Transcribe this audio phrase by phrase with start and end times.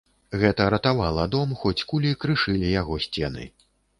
[0.43, 3.43] Гэта ратавала дом, хоць кулі крышылі яго сцены.